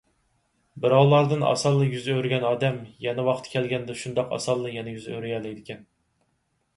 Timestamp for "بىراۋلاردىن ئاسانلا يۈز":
0.83-2.07